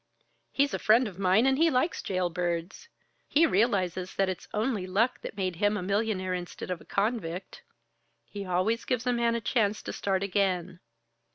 He's 0.51 0.73
a 0.73 0.79
friend 0.79 1.07
of 1.07 1.19
mine, 1.19 1.45
and 1.45 1.59
he 1.59 1.69
likes 1.69 2.01
jailbirds. 2.01 2.89
He 3.27 3.45
realizes 3.45 4.15
that 4.15 4.29
it's 4.29 4.47
only 4.51 4.87
luck 4.87 5.21
that 5.21 5.37
made 5.37 5.57
him 5.57 5.77
a 5.77 5.83
millionaire 5.83 6.33
instead 6.33 6.71
of 6.71 6.81
a 6.81 6.85
convict. 6.85 7.61
He 8.25 8.43
always 8.43 8.83
gives 8.83 9.05
a 9.05 9.13
man 9.13 9.35
a 9.35 9.41
chance 9.41 9.83
to 9.83 9.93
start 9.93 10.23
again. 10.23 10.79